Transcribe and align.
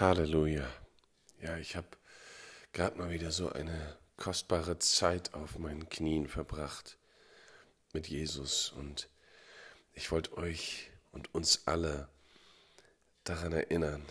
Halleluja. 0.00 0.66
Ja, 1.42 1.58
ich 1.58 1.76
habe 1.76 1.86
gerade 2.72 2.96
mal 2.96 3.10
wieder 3.10 3.30
so 3.30 3.52
eine 3.52 3.98
kostbare 4.16 4.78
Zeit 4.78 5.34
auf 5.34 5.58
meinen 5.58 5.90
Knien 5.90 6.26
verbracht 6.26 6.96
mit 7.92 8.08
Jesus 8.08 8.70
und 8.70 9.10
ich 9.92 10.10
wollte 10.10 10.38
euch 10.38 10.90
und 11.12 11.34
uns 11.34 11.66
alle 11.66 12.08
daran 13.24 13.52
erinnern, 13.52 14.02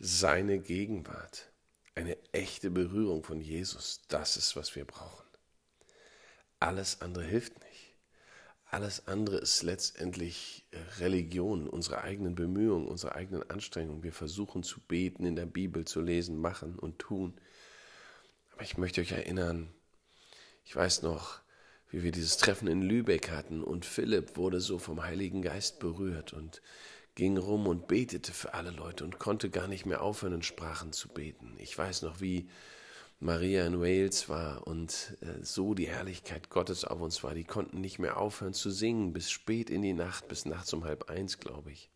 seine 0.00 0.58
Gegenwart, 0.58 1.52
eine 1.94 2.18
echte 2.32 2.68
Berührung 2.72 3.22
von 3.22 3.40
Jesus, 3.40 4.00
das 4.08 4.36
ist, 4.36 4.56
was 4.56 4.74
wir 4.74 4.86
brauchen. 4.86 5.28
Alles 6.58 7.00
andere 7.00 7.22
hilft 7.22 7.60
nicht. 7.60 7.65
Alles 8.76 9.08
andere 9.08 9.38
ist 9.38 9.62
letztendlich 9.62 10.66
äh, 10.70 10.76
Religion, 11.00 11.66
unsere 11.66 12.02
eigenen 12.02 12.34
Bemühungen, 12.34 12.88
unsere 12.88 13.14
eigenen 13.14 13.48
Anstrengungen. 13.48 14.02
Wir 14.02 14.12
versuchen 14.12 14.62
zu 14.62 14.80
beten, 14.80 15.24
in 15.24 15.34
der 15.34 15.46
Bibel 15.46 15.86
zu 15.86 16.02
lesen, 16.02 16.38
machen 16.38 16.78
und 16.78 16.98
tun. 16.98 17.32
Aber 18.52 18.64
ich 18.64 18.76
möchte 18.76 19.00
euch 19.00 19.12
erinnern, 19.12 19.72
ich 20.62 20.76
weiß 20.76 21.00
noch, 21.00 21.40
wie 21.88 22.02
wir 22.02 22.12
dieses 22.12 22.36
Treffen 22.36 22.68
in 22.68 22.82
Lübeck 22.82 23.30
hatten 23.30 23.64
und 23.64 23.86
Philipp 23.86 24.36
wurde 24.36 24.60
so 24.60 24.78
vom 24.78 25.02
Heiligen 25.02 25.40
Geist 25.40 25.78
berührt 25.78 26.34
und 26.34 26.60
ging 27.14 27.38
rum 27.38 27.66
und 27.66 27.88
betete 27.88 28.34
für 28.34 28.52
alle 28.52 28.72
Leute 28.72 29.04
und 29.04 29.18
konnte 29.18 29.48
gar 29.48 29.68
nicht 29.68 29.86
mehr 29.86 30.02
aufhören, 30.02 30.34
in 30.34 30.42
Sprachen 30.42 30.92
zu 30.92 31.08
beten. 31.08 31.54
Ich 31.56 31.78
weiß 31.78 32.02
noch, 32.02 32.20
wie 32.20 32.50
Maria 33.18 33.66
in 33.66 33.80
Wales 33.80 34.28
war 34.28 34.66
und 34.66 35.16
äh, 35.22 35.42
so 35.42 35.72
die 35.72 35.88
Herrlichkeit 35.88 36.50
Gottes 36.50 36.84
auf 36.84 37.00
uns 37.00 37.24
war. 37.24 37.34
Die 37.34 37.44
konnten 37.44 37.80
nicht 37.80 37.98
mehr 37.98 38.18
aufhören 38.18 38.52
zu 38.52 38.70
singen 38.70 39.12
bis 39.14 39.30
spät 39.30 39.70
in 39.70 39.80
die 39.80 39.94
Nacht, 39.94 40.28
bis 40.28 40.44
nachts 40.44 40.72
um 40.74 40.84
halb 40.84 41.08
eins, 41.08 41.38
glaube 41.38 41.72
ich. 41.72 41.88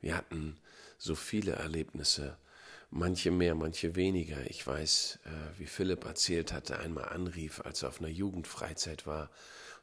Wir 0.00 0.16
hatten 0.16 0.58
so 0.96 1.14
viele 1.14 1.52
Erlebnisse, 1.52 2.36
manche 2.90 3.30
mehr, 3.30 3.54
manche 3.54 3.94
weniger. 3.94 4.38
Ich 4.50 4.66
weiß, 4.66 5.20
äh, 5.24 5.58
wie 5.58 5.66
Philipp 5.66 6.04
erzählt 6.04 6.52
hatte, 6.52 6.78
einmal 6.80 7.08
anrief, 7.10 7.60
als 7.60 7.82
er 7.82 7.90
auf 7.90 8.00
einer 8.00 8.08
Jugendfreizeit 8.08 9.06
war 9.06 9.30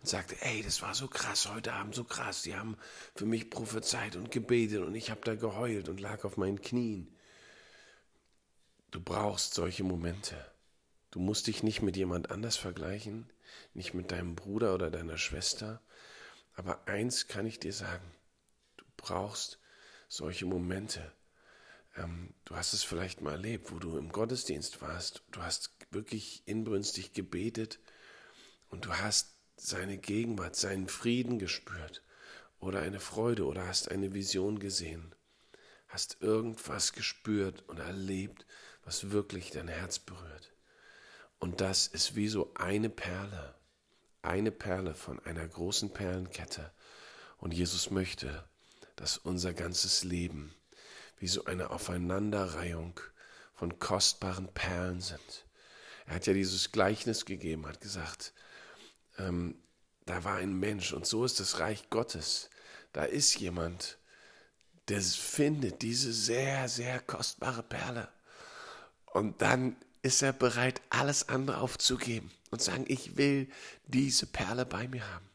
und 0.02 0.10
sagte, 0.10 0.36
ey, 0.42 0.64
das 0.64 0.82
war 0.82 0.94
so 0.94 1.08
krass 1.08 1.50
heute 1.50 1.72
Abend, 1.72 1.96
so 1.96 2.04
krass. 2.04 2.42
Die 2.42 2.56
haben 2.56 2.76
für 3.16 3.26
mich 3.26 3.50
prophezeit 3.50 4.18
und 4.18 4.32
gebetet 4.32 4.82
und 4.82 4.96
ich 4.96 5.12
habe 5.12 5.22
da 5.24 5.36
geheult 5.36 5.88
und 5.88 6.02
lag 6.02 6.26
auf 6.26 6.36
meinen 6.36 6.62
Knien. 6.62 7.15
Du 8.96 9.02
brauchst 9.02 9.56
solche 9.56 9.84
Momente. 9.84 10.38
Du 11.12 11.20
musst 11.20 11.48
dich 11.48 11.64
nicht 11.64 11.82
mit 11.82 11.98
jemand 11.98 12.32
anders 12.32 12.56
vergleichen, 12.56 13.30
nicht 13.74 13.94
mit 13.94 14.10
deinem 14.14 14.38
Bruder 14.38 14.74
oder 14.74 14.90
deiner 14.90 15.18
Schwester. 15.18 15.82
Aber 16.54 16.88
eins 16.88 17.28
kann 17.28 17.46
ich 17.46 17.60
dir 17.60 17.74
sagen, 17.74 18.10
du 18.78 18.86
brauchst 18.96 19.60
solche 20.08 20.46
Momente. 20.46 21.12
Ähm, 21.98 22.34
du 22.46 22.56
hast 22.56 22.72
es 22.72 22.86
vielleicht 22.86 23.20
mal 23.20 23.34
erlebt, 23.34 23.70
wo 23.70 23.80
du 23.80 23.98
im 23.98 24.14
Gottesdienst 24.14 24.82
warst. 24.82 25.24
Du 25.34 25.42
hast 25.42 25.72
wirklich 25.92 26.44
inbrünstig 26.46 27.12
gebetet 27.12 27.80
und 28.70 28.86
du 28.86 28.94
hast 28.94 29.34
seine 29.58 29.98
Gegenwart, 29.98 30.56
seinen 30.56 30.88
Frieden 30.88 31.38
gespürt 31.38 32.02
oder 32.62 32.80
eine 32.80 33.02
Freude 33.02 33.44
oder 33.46 33.68
hast 33.68 33.92
eine 33.92 34.14
Vision 34.14 34.58
gesehen. 34.58 35.14
Hast 35.90 36.22
irgendwas 36.22 36.94
gespürt 36.94 37.68
und 37.68 37.80
erlebt, 37.80 38.46
was 38.86 39.12
wirklich 39.12 39.52
dein 39.52 39.68
Herz 39.68 40.00
berührt. 40.00 40.54
Und 41.40 41.60
das 41.60 41.88
ist 41.88 42.16
wie 42.16 42.28
so 42.28 42.54
eine 42.54 42.90
Perle, 42.90 43.56
eine 44.22 44.52
Perle 44.52 44.94
von 44.94 45.20
einer 45.26 45.46
großen 45.48 45.92
Perlenkette. 45.92 46.72
Und 47.38 47.54
Jesus 47.54 47.92
möchte, 47.92 48.48
dass 48.96 49.18
unser 49.18 49.54
ganzes 49.54 50.04
Leben 50.04 50.56
wie 51.18 51.28
so 51.28 51.46
eine 51.46 51.72
Aufeinanderreihung 51.72 53.00
von 53.54 53.80
kostbaren 53.80 54.54
Perlen 54.54 55.02
sind. 55.02 55.46
Er 56.06 56.16
hat 56.16 56.28
ja 56.28 56.34
dieses 56.34 56.72
Gleichnis 56.72 57.26
gegeben, 57.26 57.68
hat 57.68 57.82
gesagt, 57.82 58.34
ähm, 59.18 59.62
da 60.06 60.24
war 60.24 60.36
ein 60.36 60.54
Mensch 60.54 60.94
und 60.94 61.06
so 61.08 61.26
ist 61.26 61.40
das 61.40 61.60
Reich 61.60 61.90
Gottes. 61.90 62.50
Da 62.94 63.04
ist 63.04 63.40
jemand, 63.40 63.98
der 64.88 65.02
findet 65.02 65.82
diese 65.82 66.14
sehr, 66.14 66.70
sehr 66.70 67.00
kostbare 67.00 67.64
Perle 67.64 68.08
und 69.16 69.42
dann 69.42 69.78
ist 70.02 70.22
er 70.24 70.34
bereit, 70.34 70.82
alles 70.90 71.30
andere 71.30 71.62
aufzugeben 71.62 72.30
und 72.52 72.62
sagen, 72.62 72.84
ich 72.90 73.16
will 73.16 73.50
diese 73.88 74.26
Perle 74.26 74.66
bei 74.66 74.90
mir 74.90 75.10
haben. 75.10 75.30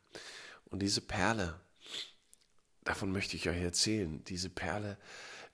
Und 0.67 0.81
diese 0.81 1.01
Perle, 1.01 1.59
davon 2.85 3.11
möchte 3.11 3.37
ich 3.37 3.49
euch 3.49 3.57
erzählen, 3.57 4.23
diese 4.25 4.51
Perle 4.51 4.99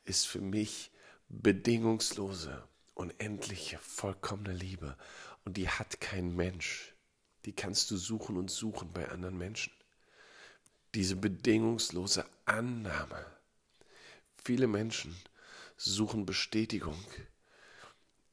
ist 0.06 0.26
für 0.26 0.40
mich 0.40 0.90
bedingungslose, 1.28 2.66
unendliche, 2.94 3.78
vollkommene 3.78 4.54
Liebe. 4.54 4.96
Und 5.44 5.56
die 5.56 5.68
hat 5.68 6.00
kein 6.00 6.34
Mensch. 6.34 6.94
Die 7.44 7.52
kannst 7.52 7.92
du 7.92 7.96
suchen 7.96 8.36
und 8.36 8.50
suchen 8.50 8.92
bei 8.92 9.08
anderen 9.08 9.38
Menschen. 9.38 9.72
Diese 10.96 11.14
bedingungslose 11.14 12.24
Annahme. 12.44 13.24
Viele 14.42 14.66
Menschen 14.66 15.16
suchen 15.76 16.26
Bestätigung 16.26 16.98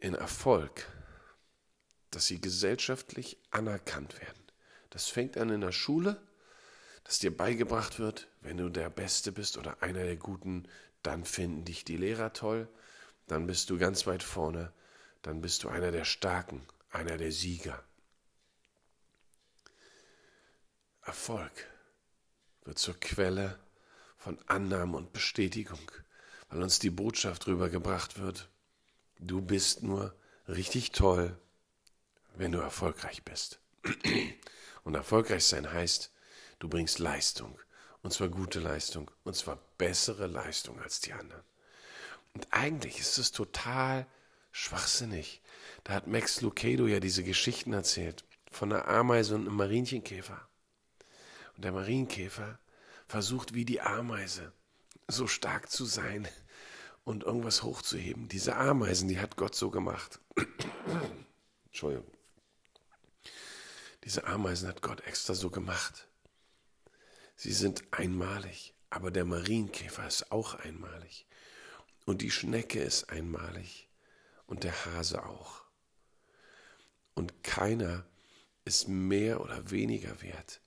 in 0.03 0.16
Erfolg, 0.16 0.86
dass 2.12 2.28
sie 2.28 2.41
gesellschaftlich 2.41 3.38
anerkannt 3.52 4.19
werden. 4.19 4.44
Das 4.90 5.08
fängt 5.08 5.38
an 5.38 5.50
in 5.50 5.62
der 5.62 5.72
Schule, 5.72 6.22
dass 7.06 7.19
dir 7.19 7.36
beigebracht 7.36 8.00
wird, 8.00 8.28
wenn 8.41 8.58
du 8.58 8.68
der 8.68 8.90
Beste 8.90 9.31
bist 9.31 9.58
oder 9.58 9.81
einer 9.81 10.03
der 10.03 10.18
Guten, 10.18 10.68
dann 11.03 11.24
finden 11.24 11.64
dich 11.64 11.86
die 11.86 11.96
Lehrer 11.96 12.34
toll, 12.34 12.68
dann 13.28 13.47
bist 13.47 13.69
du 13.69 13.78
ganz 13.78 14.06
weit 14.06 14.24
vorne, 14.24 14.74
dann 15.22 15.40
bist 15.40 15.64
du 15.64 15.69
einer 15.69 15.91
der 15.91 16.03
Starken, 16.03 16.68
einer 16.90 17.18
der 17.18 17.31
Sieger. 17.31 17.81
Erfolg 21.02 21.66
wird 22.66 22.78
zur 22.78 23.00
Quelle 23.00 23.58
von 24.18 24.38
Annahme 24.47 24.97
und 24.97 25.14
Bestätigung, 25.14 25.91
weil 26.50 26.62
uns 26.62 26.80
die 26.80 26.90
Botschaft 26.90 27.47
rübergebracht 27.47 28.20
wird, 28.20 28.50
Du 29.25 29.41
bist 29.41 29.84
nur 29.84 30.13
richtig 30.50 30.91
toll, 30.91 31.39
wenn 32.35 32.51
du 32.51 32.59
erfolgreich 32.59 33.23
bist. 33.23 33.61
Und 34.84 34.95
erfolgreich 34.95 35.45
sein 35.45 35.72
heißt, 35.72 36.11
du 36.59 36.67
bringst 36.67 37.00
Leistung. 37.00 37.57
Und 38.01 38.11
zwar 38.11 38.28
gute 38.28 38.59
Leistung. 38.59 39.09
Und 39.23 39.38
zwar 39.38 39.59
bessere 39.78 40.28
Leistung 40.28 40.78
als 40.81 41.00
die 41.00 41.13
anderen. 41.13 41.41
Und 42.34 42.47
eigentlich 42.51 43.00
ist 43.00 43.17
es 43.17 43.31
total 43.31 44.07
schwachsinnig. 44.51 45.41
Da 45.85 45.94
hat 45.94 46.07
Max 46.07 46.41
Lucado 46.41 46.85
ja 46.85 47.00
diese 47.00 47.23
Geschichten 47.23 47.72
erzählt 47.72 48.25
von 48.51 48.73
einer 48.73 48.90
Ameise 48.90 49.35
und 49.35 49.47
einem 49.47 49.55
Marienkäfer. 49.55 50.50
Und 51.55 51.63
der 51.63 51.72
Marienkäfer 51.72 52.59
versucht 53.07 53.53
wie 53.53 53.63
die 53.63 53.79
Ameise 53.79 54.51
so 55.07 55.28
stark 55.28 55.72
zu 55.72 55.85
sein, 55.85 56.28
und 57.03 57.24
irgendwas 57.24 57.64
hochzuheben. 57.64 58.28
Diese 58.28 58.56
Ameisen, 58.56 59.08
die 59.08 59.19
hat 59.19 59.36
Gott 59.36 59.56
so 59.56 59.69
gemacht. 59.69 60.19
Entschuldigung. 61.66 62.09
Diese 64.03 64.25
Ameisen 64.25 64.68
hat 64.68 64.81
Gott 64.81 65.02
extra 65.02 65.34
so 65.34 65.50
gemacht. 65.50 66.08
Sie 67.36 67.53
sind 67.53 67.84
einmalig, 67.91 68.74
aber 68.90 69.12
der 69.12 69.25
Marienkäfer 69.25 70.08
ist 70.08 70.31
auch 70.31 70.56
einmalig. 70.56 71.25
Und 72.06 72.22
die 72.22 72.31
Schnecke 72.31 72.81
ist 72.81 73.09
einmalig 73.09 73.90
und 74.46 74.64
der 74.64 74.85
Hase 74.85 75.25
auch. 75.25 75.64
Und 77.16 77.44
keiner 77.44 78.06
ist 78.66 78.88
mehr 78.88 79.41
oder 79.41 79.72
weniger 79.72 80.22
wert, 80.22 80.62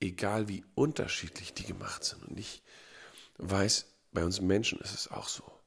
egal 0.00 0.48
wie 0.48 0.64
unterschiedlich 0.74 1.54
die 1.54 1.64
gemacht 1.64 2.04
sind. 2.04 2.24
Und 2.24 2.38
ich 2.38 2.62
weiß, 3.36 3.86
bei 4.12 4.24
uns 4.24 4.40
Menschen 4.40 4.80
ist 4.80 4.94
es 4.94 5.08
auch 5.08 5.28
so 5.28 5.57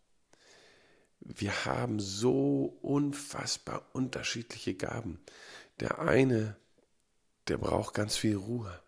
wir 1.22 1.66
haben 1.66 2.00
so 2.00 2.78
unfassbar 2.82 3.86
unterschiedliche 3.94 4.74
Gaben. 4.74 5.20
Der 5.80 6.00
eine, 6.00 6.58
der 7.48 7.58
braucht 7.58 7.94
ganz 7.94 8.16
viel 8.16 8.36
Ruhe 8.36 8.82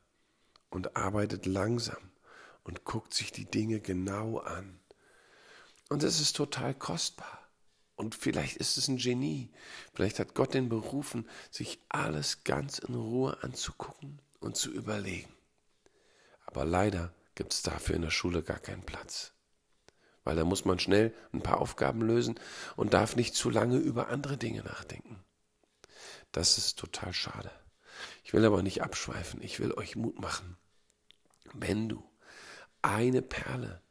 und 0.69 0.95
arbeitet 0.95 1.45
langsam 1.45 2.11
und 2.63 2.85
guckt 2.85 3.13
sich 3.13 3.31
die 3.31 3.45
Dinge 3.45 3.79
genau 3.79 4.39
an. 4.39 4.79
Und 5.89 6.01
das 6.01 6.19
ist 6.19 6.35
total 6.35 6.73
kostbar. 6.73 7.39
Und 7.95 8.15
vielleicht 8.15 8.57
ist 8.57 8.77
es 8.77 8.87
ein 8.87 8.97
Genie. 8.97 9.51
Vielleicht 9.93 10.17
hat 10.17 10.33
Gott 10.33 10.55
den 10.55 10.69
berufen, 10.69 11.29
sich 11.51 11.79
alles 11.89 12.43
ganz 12.43 12.79
in 12.79 12.95
Ruhe 12.95 13.37
anzugucken 13.43 14.19
und 14.39 14.57
zu 14.57 14.71
überlegen. 14.71 15.31
Aber 16.47 16.65
leider 16.65 17.13
gibt 17.35 17.53
es 17.53 17.61
dafür 17.61 17.95
in 17.95 18.01
der 18.01 18.09
Schule 18.09 18.41
gar 18.41 18.59
keinen 18.59 18.83
Platz 18.83 19.33
weil 20.23 20.35
da 20.35 20.43
muss 20.45 20.65
man 20.65 20.79
schnell 20.79 21.13
ein 21.33 21.41
paar 21.41 21.59
Aufgaben 21.59 22.01
lösen 22.01 22.39
und 22.75 22.93
darf 22.93 23.15
nicht 23.15 23.35
zu 23.35 23.49
lange 23.49 23.77
über 23.77 24.09
andere 24.09 24.37
Dinge 24.37 24.63
nachdenken. 24.63 25.23
Das 26.31 26.57
ist 26.57 26.79
total 26.79 27.13
schade. 27.13 27.51
Ich 28.23 28.33
will 28.33 28.45
aber 28.45 28.63
nicht 28.63 28.81
abschweifen, 28.81 29.41
ich 29.41 29.59
will 29.59 29.73
euch 29.73 29.95
Mut 29.95 30.19
machen. 30.19 30.57
Wenn 31.53 31.89
du 31.89 32.03
eine 32.81 33.21
Perle 33.21 33.81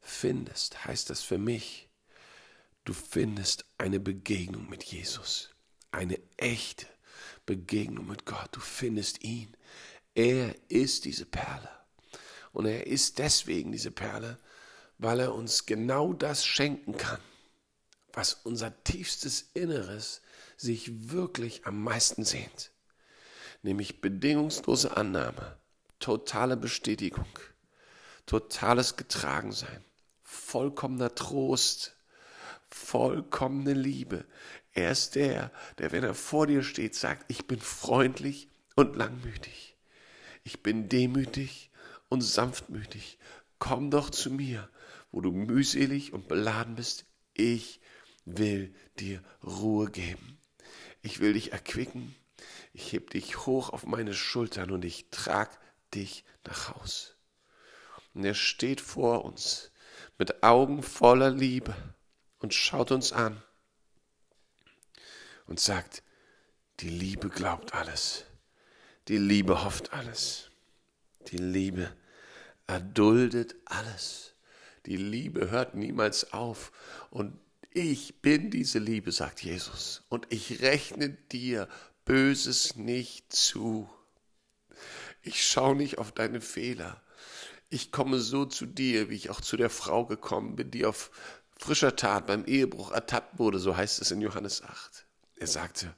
findest, 0.00 0.84
heißt 0.84 1.10
das 1.10 1.22
für 1.22 1.38
mich, 1.38 1.88
du 2.84 2.92
findest 2.92 3.64
eine 3.76 4.00
Begegnung 4.00 4.68
mit 4.68 4.84
Jesus, 4.84 5.50
eine 5.90 6.20
echte 6.36 6.86
Begegnung 7.48 8.06
mit 8.06 8.26
Gott. 8.26 8.48
Du 8.52 8.60
findest 8.60 9.24
ihn. 9.24 9.56
Er 10.14 10.54
ist 10.68 11.04
diese 11.04 11.26
Perle. 11.26 11.70
Und 12.52 12.66
er 12.66 12.86
ist 12.86 13.18
deswegen 13.18 13.72
diese 13.72 13.90
Perle, 13.90 14.38
weil 14.98 15.20
er 15.20 15.34
uns 15.34 15.66
genau 15.66 16.12
das 16.12 16.44
schenken 16.44 16.96
kann, 16.96 17.20
was 18.12 18.34
unser 18.34 18.82
tiefstes 18.84 19.50
Inneres 19.54 20.22
sich 20.56 21.10
wirklich 21.10 21.66
am 21.66 21.82
meisten 21.82 22.24
sehnt, 22.24 22.72
nämlich 23.62 24.00
bedingungslose 24.00 24.96
Annahme, 24.96 25.56
totale 26.00 26.56
Bestätigung, 26.56 27.28
totales 28.26 28.96
Getragensein, 28.96 29.84
vollkommener 30.24 31.14
Trost, 31.14 31.94
vollkommene 32.68 33.72
Liebe. 33.72 34.24
Er 34.72 34.90
ist 34.90 35.14
der, 35.14 35.52
der, 35.78 35.92
wenn 35.92 36.04
er 36.04 36.14
vor 36.14 36.46
dir 36.46 36.62
steht, 36.62 36.94
sagt, 36.94 37.24
ich 37.28 37.46
bin 37.46 37.60
freundlich 37.60 38.48
und 38.74 38.96
langmütig. 38.96 39.76
Ich 40.44 40.62
bin 40.62 40.88
demütig 40.88 41.70
und 42.08 42.20
sanftmütig. 42.20 43.18
Komm 43.58 43.90
doch 43.90 44.10
zu 44.10 44.30
mir, 44.30 44.68
wo 45.10 45.20
du 45.20 45.32
mühselig 45.32 46.12
und 46.12 46.28
beladen 46.28 46.74
bist. 46.74 47.06
Ich 47.34 47.80
will 48.24 48.74
dir 48.98 49.22
Ruhe 49.42 49.90
geben. 49.90 50.38
Ich 51.02 51.20
will 51.20 51.32
dich 51.32 51.52
erquicken. 51.52 52.14
Ich 52.72 52.92
heb 52.92 53.10
dich 53.10 53.46
hoch 53.46 53.70
auf 53.70 53.86
meine 53.86 54.14
Schultern 54.14 54.70
und 54.70 54.84
ich 54.84 55.10
trag 55.10 55.58
dich 55.94 56.24
nach 56.46 56.74
Haus. 56.74 57.16
Und 58.14 58.24
er 58.24 58.34
steht 58.34 58.80
vor 58.80 59.24
uns 59.24 59.70
mit 60.18 60.42
Augen 60.42 60.82
voller 60.82 61.30
Liebe 61.30 61.74
und 62.38 62.54
schaut 62.54 62.90
uns 62.90 63.12
an 63.12 63.42
und 65.46 65.60
sagt, 65.60 66.02
die 66.80 66.90
Liebe 66.90 67.28
glaubt 67.28 67.74
alles, 67.74 68.24
die 69.08 69.18
Liebe 69.18 69.64
hofft 69.64 69.92
alles, 69.92 70.50
die 71.28 71.38
Liebe 71.38 71.92
erduldet 72.66 73.56
alles, 73.64 74.34
die 74.86 74.96
Liebe 74.96 75.50
hört 75.50 75.74
niemals 75.74 76.32
auf 76.32 76.72
und 77.10 77.38
ich 77.70 78.22
bin 78.22 78.50
diese 78.50 78.78
Liebe, 78.78 79.12
sagt 79.12 79.42
Jesus, 79.42 80.02
und 80.08 80.26
ich 80.30 80.62
rechne 80.62 81.10
dir 81.10 81.68
Böses 82.04 82.76
nicht 82.76 83.32
zu. 83.32 83.88
Ich 85.22 85.46
schaue 85.46 85.76
nicht 85.76 85.98
auf 85.98 86.10
deine 86.10 86.40
Fehler. 86.40 87.02
Ich 87.68 87.92
komme 87.92 88.18
so 88.18 88.46
zu 88.46 88.64
dir, 88.64 89.10
wie 89.10 89.14
ich 89.14 89.28
auch 89.28 89.42
zu 89.42 89.58
der 89.58 89.68
Frau 89.68 90.06
gekommen 90.06 90.56
bin, 90.56 90.70
die 90.70 90.86
auf 90.86 91.10
frischer 91.58 91.96
Tat 91.96 92.26
beim 92.26 92.46
Ehebruch 92.46 92.92
ertappt 92.92 93.38
wurde, 93.38 93.58
so 93.58 93.76
heißt 93.76 94.00
es 94.00 94.10
in 94.10 94.22
Johannes 94.22 94.62
8. 94.62 95.06
Er 95.36 95.46
sagte, 95.46 95.94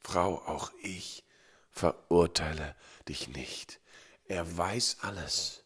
Frau, 0.00 0.36
auch 0.46 0.70
ich 0.82 1.24
verurteile 1.70 2.76
dich 3.08 3.28
nicht. 3.28 3.80
Er 4.26 4.56
weiß 4.56 4.98
alles, 5.00 5.64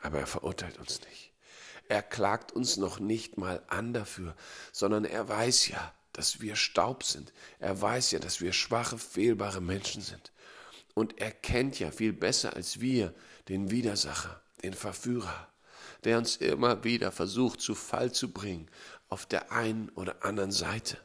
aber 0.00 0.20
er 0.20 0.26
verurteilt 0.26 0.78
uns 0.78 1.00
nicht. 1.02 1.27
Er 1.88 2.02
klagt 2.02 2.52
uns 2.52 2.76
noch 2.76 3.00
nicht 3.00 3.38
mal 3.38 3.62
an 3.68 3.94
dafür, 3.94 4.36
sondern 4.72 5.06
er 5.06 5.26
weiß 5.26 5.68
ja, 5.68 5.94
dass 6.12 6.42
wir 6.42 6.54
Staub 6.54 7.02
sind. 7.02 7.32
Er 7.60 7.80
weiß 7.80 8.10
ja, 8.10 8.18
dass 8.18 8.42
wir 8.42 8.52
schwache, 8.52 8.98
fehlbare 8.98 9.62
Menschen 9.62 10.02
sind. 10.02 10.30
Und 10.94 11.18
er 11.18 11.30
kennt 11.30 11.78
ja 11.78 11.90
viel 11.90 12.12
besser 12.12 12.54
als 12.54 12.80
wir 12.80 13.14
den 13.48 13.70
Widersacher, 13.70 14.42
den 14.62 14.74
Verführer, 14.74 15.48
der 16.04 16.18
uns 16.18 16.36
immer 16.36 16.84
wieder 16.84 17.10
versucht 17.10 17.62
zu 17.62 17.74
Fall 17.74 18.12
zu 18.12 18.32
bringen, 18.32 18.68
auf 19.08 19.24
der 19.24 19.50
einen 19.50 19.88
oder 19.90 20.24
anderen 20.24 20.52
Seite. 20.52 20.98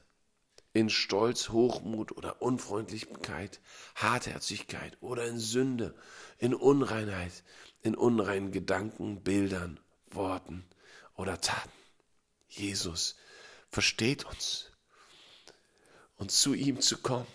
In 0.73 0.89
Stolz, 0.89 1.49
Hochmut 1.49 2.11
oder 2.11 2.41
Unfreundlichkeit, 2.41 3.61
Hartherzigkeit 3.95 4.97
oder 4.99 5.27
in 5.27 5.39
Sünde, 5.39 5.95
in 6.39 6.53
Unreinheit, 6.53 7.43
in 7.83 7.95
unreinen 7.95 8.51
Gedanken, 8.51 9.21
Bildern, 9.21 9.79
Worten 10.09 10.65
oder 11.15 11.39
Taten. 11.39 11.71
Jesus 12.49 13.15
versteht 13.69 14.25
uns. 14.25 14.69
Und 16.17 16.31
zu 16.31 16.53
ihm 16.53 16.79
zu 16.79 16.97
kommen 16.97 17.27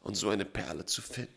und 0.00 0.14
so 0.14 0.30
eine 0.30 0.44
Perle 0.44 0.86
zu 0.86 1.02
finden, 1.02 1.34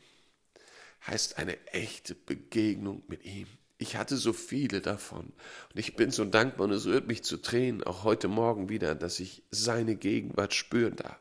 heißt 1.06 1.38
eine 1.38 1.58
echte 1.68 2.16
Begegnung 2.16 3.04
mit 3.08 3.26
ihm. 3.26 3.48
Ich 3.80 3.96
hatte 3.96 4.16
so 4.16 4.32
viele 4.32 4.80
davon 4.82 5.34
und 5.74 5.80
ich 5.80 5.96
bin 5.96 6.12
so 6.12 6.24
dankbar 6.24 6.68
und 6.68 6.74
es 6.74 6.86
rührt 6.86 7.08
mich 7.08 7.24
zu 7.24 7.38
Tränen, 7.38 7.84
auch 7.84 8.04
heute 8.04 8.28
Morgen 8.28 8.70
wieder, 8.70 8.94
dass 8.94 9.20
ich 9.20 9.44
seine 9.50 9.96
Gegenwart 9.96 10.54
spüren 10.54 10.96
darf. 10.96 11.20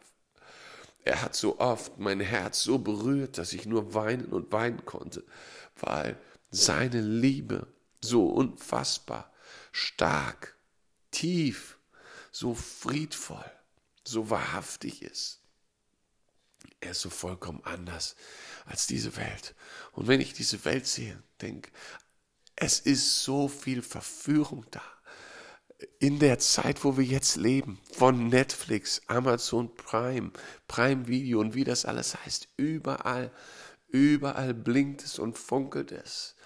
Er 1.03 1.23
hat 1.23 1.35
so 1.35 1.59
oft 1.59 1.99
mein 1.99 2.21
Herz 2.21 2.63
so 2.63 2.79
berührt, 2.79 3.39
dass 3.39 3.55
ich 3.55 3.65
nur 3.65 3.95
weinen 3.95 4.27
und 4.27 4.53
weinen 4.53 4.85
konnte, 4.85 5.25
weil 5.77 6.21
seine 6.51 7.01
Liebe 7.01 7.67
so 8.03 8.27
unfassbar 8.27 9.30
stark, 9.73 10.57
tief, 11.11 11.79
so 12.31 12.55
friedvoll, 12.55 13.51
so 14.05 14.31
wahrhaftig 14.31 15.03
ist. 15.03 15.41
Er 16.81 16.93
ist 16.93 17.01
so 17.01 17.11
vollkommen 17.11 17.61
anders 17.65 18.17
als 18.65 18.87
diese 18.87 19.17
Welt. 19.17 19.55
Und 19.93 20.09
wenn 20.09 20.21
ich 20.21 20.33
diese 20.33 20.65
Welt 20.65 20.87
sehe, 20.87 21.23
denke, 21.41 21.71
es 22.57 22.81
ist 22.81 23.23
so 23.23 23.49
viel 23.49 23.83
Verführung 23.83 24.67
da. 24.71 24.83
In 25.99 26.19
der 26.19 26.39
Zeit, 26.39 26.85
wo 26.85 26.99
wir 26.99 27.05
jetzt 27.05 27.37
leben, 27.37 27.81
von 27.93 28.29
Netflix, 28.29 29.01
Amazon 29.07 29.75
Prime, 29.75 30.31
Prime 30.69 31.09
Video 31.09 31.41
und 31.41 31.55
wie 31.55 31.65
das 31.65 31.87
alles 31.87 32.23
heißt, 32.25 32.49
überall, 32.59 33.33
überall 33.89 34.53
blinkt 34.53 35.03
es 35.03 35.19
und 35.19 35.39
funkelt 35.39 35.91
es. 35.91 36.37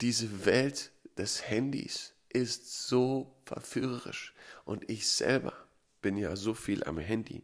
Diese 0.00 0.46
Welt 0.46 0.90
des 1.18 1.48
Handys 1.48 2.14
ist 2.28 2.86
so 2.88 3.40
verführerisch. 3.44 4.34
Und 4.64 4.88
ich 4.90 5.08
selber 5.08 5.54
bin 6.02 6.16
ja 6.16 6.36
so 6.36 6.54
viel 6.54 6.84
am 6.84 6.98
Handy 6.98 7.42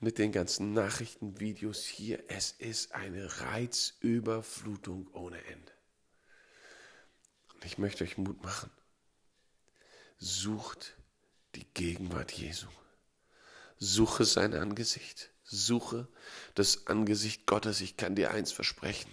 mit 0.00 0.18
den 0.18 0.32
ganzen 0.32 0.72
Nachrichten, 0.72 1.40
Videos 1.40 1.84
hier. 1.84 2.22
Es 2.28 2.52
ist 2.52 2.92
eine 2.92 3.40
Reizüberflutung 3.40 5.08
ohne 5.12 5.42
Ende. 5.44 5.72
Und 7.54 7.64
ich 7.64 7.78
möchte 7.78 8.04
euch 8.04 8.18
Mut 8.18 8.42
machen. 8.42 8.70
Sucht 10.18 10.96
die 11.54 11.66
Gegenwart 11.74 12.32
Jesu. 12.32 12.68
Suche 13.78 14.24
sein 14.24 14.54
Angesicht. 14.54 15.30
Suche 15.42 16.08
das 16.54 16.86
Angesicht 16.86 17.46
Gottes. 17.46 17.80
Ich 17.80 17.96
kann 17.96 18.16
dir 18.16 18.30
eins 18.32 18.52
versprechen. 18.52 19.10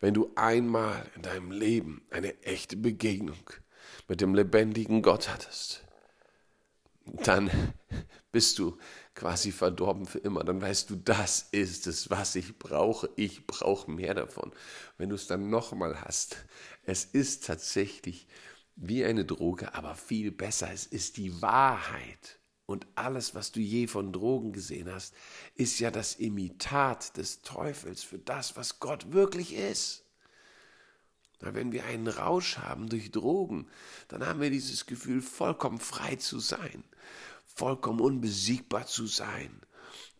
Wenn 0.00 0.14
du 0.14 0.32
einmal 0.34 1.10
in 1.14 1.22
deinem 1.22 1.50
Leben 1.50 2.06
eine 2.10 2.42
echte 2.42 2.76
Begegnung 2.76 3.50
mit 4.08 4.20
dem 4.20 4.34
lebendigen 4.34 5.02
Gott 5.02 5.28
hattest, 5.28 5.84
dann 7.04 7.50
bist 8.32 8.58
du 8.58 8.76
quasi 9.14 9.52
verdorben 9.52 10.06
für 10.06 10.18
immer. 10.18 10.44
Dann 10.44 10.60
weißt 10.60 10.90
du, 10.90 10.96
das 10.96 11.48
ist 11.52 11.86
es, 11.86 12.10
was 12.10 12.34
ich 12.34 12.58
brauche. 12.58 13.08
Ich 13.16 13.46
brauche 13.46 13.90
mehr 13.90 14.14
davon. 14.14 14.52
Wenn 14.98 15.08
du 15.08 15.14
es 15.14 15.26
dann 15.26 15.48
nochmal 15.48 16.02
hast, 16.02 16.44
es 16.84 17.04
ist 17.04 17.46
tatsächlich 17.46 18.26
wie 18.74 19.04
eine 19.04 19.24
Droge, 19.24 19.74
aber 19.74 19.94
viel 19.94 20.30
besser. 20.30 20.70
Es 20.72 20.86
ist 20.86 21.16
die 21.16 21.40
Wahrheit. 21.40 22.40
Und 22.66 22.86
alles, 22.96 23.34
was 23.34 23.52
du 23.52 23.60
je 23.60 23.86
von 23.86 24.12
Drogen 24.12 24.52
gesehen 24.52 24.92
hast, 24.92 25.14
ist 25.54 25.78
ja 25.78 25.90
das 25.90 26.16
Imitat 26.16 27.16
des 27.16 27.42
Teufels 27.42 28.02
für 28.02 28.18
das, 28.18 28.56
was 28.56 28.80
Gott 28.80 29.12
wirklich 29.12 29.54
ist. 29.54 30.05
Wenn 31.40 31.72
wir 31.72 31.84
einen 31.84 32.08
Rausch 32.08 32.58
haben 32.58 32.88
durch 32.88 33.10
Drogen, 33.10 33.68
dann 34.08 34.26
haben 34.26 34.40
wir 34.40 34.50
dieses 34.50 34.86
Gefühl, 34.86 35.20
vollkommen 35.20 35.78
frei 35.78 36.16
zu 36.16 36.38
sein, 36.38 36.82
vollkommen 37.44 38.00
unbesiegbar 38.00 38.86
zu 38.86 39.06
sein, 39.06 39.60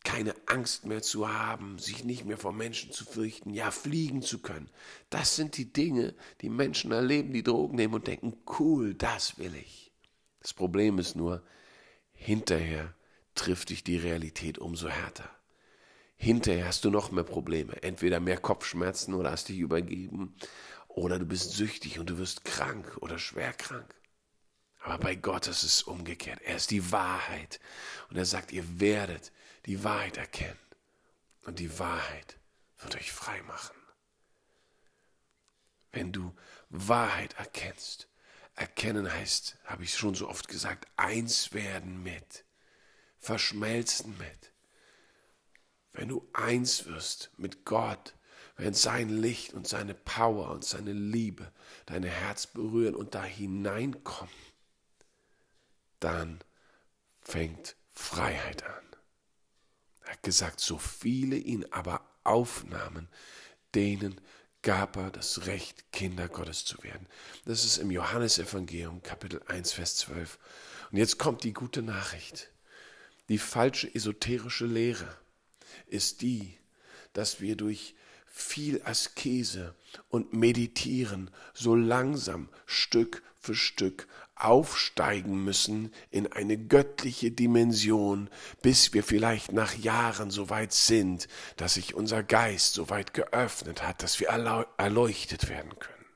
keine 0.05 0.35
Angst 0.47 0.85
mehr 0.85 1.03
zu 1.03 1.29
haben, 1.33 1.79
sich 1.79 2.05
nicht 2.05 2.25
mehr 2.25 2.39
vor 2.39 2.53
Menschen 2.53 2.93
zu 2.93 3.05
fürchten, 3.05 3.51
ja 3.51 3.71
fliegen 3.71 4.23
zu 4.23 4.41
können. 4.41 4.69
Das 5.11 5.37
sind 5.37 5.57
die 5.57 5.73
Dinge, 5.73 6.15
die 6.43 6.51
Menschen 6.51 6.93
erleben, 6.93 7.33
die 7.33 7.43
Drogen 7.43 7.77
nehmen 7.77 7.95
und 7.95 8.07
denken, 8.07 8.37
cool, 8.59 8.95
das 8.95 9.39
will 9.39 9.55
ich. 9.55 9.91
Das 10.41 10.53
Problem 10.53 10.99
ist 10.99 11.17
nur, 11.17 11.43
Hinterher 12.17 12.95
trifft 13.35 13.69
dich 13.71 13.85
die 13.85 13.99
Realität 13.99 14.59
umso 14.59 14.89
härter. 14.89 15.31
Hinterher 16.17 16.67
hast 16.67 16.85
du 16.85 16.91
noch 16.91 17.13
mehr 17.13 17.25
Probleme. 17.25 17.83
Entweder 17.83 18.21
mehr 18.21 18.39
Kopfschmerzen 18.39 19.13
oder 19.13 19.31
hast 19.31 19.51
dich 19.51 19.59
übergeben 19.59 20.35
oder 20.97 21.21
du 21.21 21.27
bist 21.27 21.53
süchtig 21.53 21.99
und 22.01 22.11
du 22.11 22.19
wirst 22.19 22.45
krank 22.45 22.97
oder 23.01 23.19
schwer 23.19 23.53
krank. 23.53 23.95
Aber 24.81 24.99
bei 24.99 25.15
Gott 25.15 25.47
ist 25.47 25.63
es 25.63 25.83
umgekehrt. 25.83 26.41
Er 26.43 26.57
ist 26.57 26.71
die 26.71 26.91
Wahrheit. 26.91 27.61
Und 28.09 28.17
er 28.17 28.25
sagt, 28.25 28.53
ihr 28.53 28.81
werdet 28.81 29.33
die 29.67 29.85
Wahrheit 29.85 30.17
erkennen. 30.17 30.59
Und 31.45 31.59
die 31.59 31.79
Wahrheit 31.79 32.39
wird 32.79 32.97
euch 32.97 33.13
frei 33.13 33.43
machen. 33.43 33.77
Wenn 35.93 36.13
du 36.13 36.35
Wahrheit 36.71 37.35
erkennst, 37.35 38.09
Erkennen 38.57 39.13
heißt, 39.13 39.59
habe 39.67 39.85
ich 39.85 39.95
schon 39.95 40.15
so 40.15 40.29
oft 40.29 40.49
gesagt, 40.49 40.89
eins 40.97 41.53
werden 41.53 42.03
mit. 42.03 42.45
verschmelzen 43.19 44.17
mit. 44.19 44.53
Wenn 45.93 46.09
du 46.09 46.29
eins 46.33 46.87
wirst 46.87 47.31
mit 47.37 47.65
Gott, 47.65 48.16
wenn 48.57 48.75
sein 48.75 49.09
Licht 49.09 49.53
und 49.53 49.69
seine 49.69 49.95
Power 49.95 50.51
und 50.51 50.65
seine 50.65 50.93
Liebe 50.93 51.53
dein 51.85 52.03
Herz 52.03 52.47
berühren 52.47 52.95
und 52.95 53.15
da 53.15 53.23
hineinkommen, 53.23 54.33
dann 56.01 56.41
fängt 57.21 57.77
Freiheit 57.95 58.65
an. 58.65 58.85
Er 60.05 60.13
hat 60.13 60.23
gesagt, 60.23 60.61
so 60.61 60.79
viele 60.79 61.37
ihn 61.37 61.67
aber 61.71 62.07
aufnahmen, 62.25 63.09
denen 63.75 64.21
gab 64.63 64.97
er 64.97 65.11
das 65.11 65.47
Recht, 65.47 65.93
Kinder 65.93 66.29
Gottes 66.29 66.65
zu 66.65 66.83
werden. 66.83 67.07
Das 67.45 67.65
ist 67.65 67.79
im 67.79 67.91
Johannesevangelium 67.91 69.03
Kapitel 69.03 69.43
1, 69.47 69.73
Vers 69.73 69.97
12. 69.97 70.39
Und 70.91 70.99
jetzt 70.99 71.19
kommt 71.19 71.45
die 71.45 71.53
gute 71.53 71.83
Nachricht. 71.83 72.51
Die 73.29 73.39
falsche 73.39 73.93
esoterische 73.95 74.67
Lehre 74.67 75.17
ist 75.87 76.23
die, 76.23 76.59
dass 77.13 77.41
wir 77.41 77.57
durch 77.57 77.95
viel 78.39 78.83
Askese 78.85 79.75
und 80.11 80.35
Meditieren 80.35 81.31
so 81.55 81.75
langsam 81.75 82.51
Stück 82.67 83.23
für 83.41 83.55
Stück 83.55 84.07
aufsteigen 84.35 85.43
müssen 85.43 85.91
in 86.11 86.31
eine 86.31 86.59
göttliche 86.59 87.31
Dimension, 87.31 88.29
bis 88.61 88.93
wir 88.93 89.03
vielleicht 89.03 89.53
nach 89.53 89.75
Jahren 89.75 90.31
so 90.31 90.51
weit 90.51 90.75
sind, 90.75 91.29
dass 91.57 91.75
sich 91.75 91.95
unser 91.95 92.23
Geist 92.23 92.75
so 92.75 92.91
weit 92.91 93.15
geöffnet 93.15 93.83
hat, 93.83 94.03
dass 94.03 94.21
wir 94.21 94.29
erleuchtet 94.29 95.49
werden 95.49 95.79
können. 95.79 96.07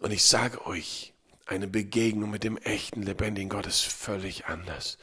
Und 0.00 0.10
ich 0.10 0.24
sage 0.24 0.66
euch, 0.66 1.14
eine 1.46 1.68
Begegnung 1.68 2.30
mit 2.30 2.42
dem 2.42 2.56
echten, 2.56 3.02
lebendigen 3.02 3.50
Gott 3.50 3.66
ist 3.66 3.82
völlig 3.82 4.46
anders. 4.46 4.98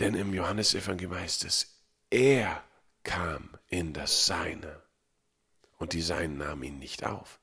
Denn 0.00 0.16
im 0.16 0.34
Johannesevangelium 0.34 1.14
heißt 1.14 1.44
es, 1.44 1.76
er 2.10 2.64
kam 3.04 3.50
in 3.72 3.94
das 3.94 4.26
Seine 4.26 4.82
und 5.78 5.94
die 5.94 6.02
Seinen 6.02 6.36
nahmen 6.36 6.62
ihn 6.62 6.78
nicht 6.78 7.04
auf. 7.04 7.40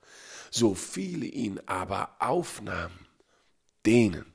So 0.52 0.76
viele 0.76 1.26
ihn 1.26 1.60
aber 1.66 2.16
aufnahmen, 2.20 3.08
denen 3.86 4.32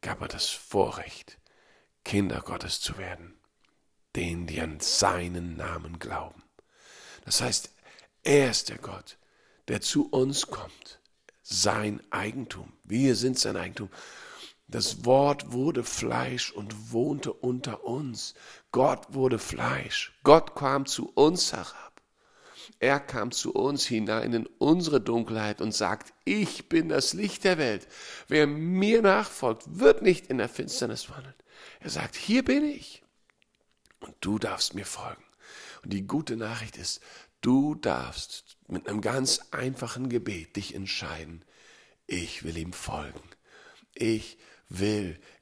gab 0.00 0.20
er 0.22 0.28
das 0.28 0.48
Vorrecht, 0.48 1.38
Kinder 2.04 2.40
Gottes 2.42 2.80
zu 2.80 2.96
werden, 2.96 3.36
denen, 4.14 4.46
die 4.46 4.60
an 4.60 4.78
seinen 4.78 5.56
Namen 5.56 5.98
glauben. 5.98 6.44
Das 7.24 7.40
heißt, 7.40 7.70
er 8.22 8.50
ist 8.50 8.68
der 8.68 8.78
Gott, 8.78 9.18
der 9.66 9.80
zu 9.80 10.08
uns 10.08 10.46
kommt, 10.46 11.00
sein 11.42 12.00
Eigentum. 12.12 12.72
Wir 12.84 13.16
sind 13.16 13.36
sein 13.36 13.56
Eigentum. 13.56 13.90
Das 14.68 15.04
Wort 15.04 15.52
wurde 15.52 15.84
Fleisch 15.84 16.50
und 16.50 16.92
wohnte 16.92 17.32
unter 17.32 17.84
uns. 17.84 18.34
Gott 18.72 19.14
wurde 19.14 19.38
Fleisch. 19.38 20.18
Gott 20.24 20.56
kam 20.56 20.86
zu 20.86 21.08
uns 21.10 21.52
herab. 21.52 22.02
Er 22.80 22.98
kam 22.98 23.30
zu 23.30 23.54
uns 23.54 23.86
hinein 23.86 24.32
in 24.32 24.46
unsere 24.58 25.00
Dunkelheit 25.00 25.60
und 25.60 25.72
sagt, 25.72 26.12
ich 26.24 26.68
bin 26.68 26.88
das 26.88 27.12
Licht 27.12 27.44
der 27.44 27.58
Welt. 27.58 27.86
Wer 28.26 28.48
mir 28.48 29.02
nachfolgt, 29.02 29.62
wird 29.78 30.02
nicht 30.02 30.26
in 30.26 30.38
der 30.38 30.48
Finsternis 30.48 31.08
wandeln. 31.10 31.34
Er 31.78 31.90
sagt, 31.90 32.16
hier 32.16 32.44
bin 32.44 32.64
ich. 32.64 33.04
Und 34.00 34.16
du 34.20 34.38
darfst 34.38 34.74
mir 34.74 34.84
folgen. 34.84 35.24
Und 35.84 35.92
die 35.92 36.08
gute 36.08 36.36
Nachricht 36.36 36.76
ist, 36.76 37.00
du 37.40 37.76
darfst 37.76 38.56
mit 38.66 38.88
einem 38.88 39.00
ganz 39.00 39.40
einfachen 39.52 40.08
Gebet 40.08 40.56
dich 40.56 40.74
entscheiden, 40.74 41.44
ich 42.08 42.42
will 42.42 42.56
ihm 42.56 42.72
folgen. 42.72 43.22
Ich 43.94 44.36
will 44.36 44.55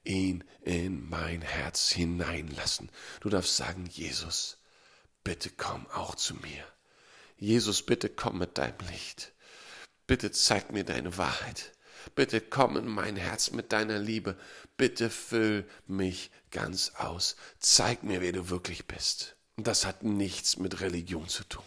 ihn 0.04 0.44
in 0.62 1.08
mein 1.08 1.42
Herz 1.42 1.90
hineinlassen. 1.90 2.90
Du 3.20 3.28
darfst 3.28 3.56
sagen, 3.56 3.86
Jesus, 3.86 4.58
bitte 5.22 5.50
komm 5.50 5.86
auch 5.88 6.14
zu 6.14 6.34
mir. 6.34 6.64
Jesus, 7.36 7.82
bitte 7.82 8.08
komm 8.08 8.38
mit 8.38 8.58
deinem 8.58 8.78
Licht. 8.90 9.32
Bitte 10.06 10.30
zeig 10.30 10.72
mir 10.72 10.84
deine 10.84 11.16
Wahrheit. 11.18 11.72
Bitte 12.14 12.40
komm 12.40 12.76
in 12.76 12.86
mein 12.86 13.16
Herz 13.16 13.50
mit 13.50 13.72
deiner 13.72 13.98
Liebe. 13.98 14.36
Bitte 14.76 15.08
füll 15.08 15.66
mich 15.86 16.30
ganz 16.50 16.92
aus. 16.96 17.36
Zeig 17.58 18.02
mir, 18.02 18.20
wer 18.20 18.32
du 18.32 18.50
wirklich 18.50 18.86
bist. 18.86 19.36
Das 19.56 19.86
hat 19.86 20.02
nichts 20.02 20.58
mit 20.58 20.80
Religion 20.80 21.28
zu 21.28 21.44
tun. 21.44 21.64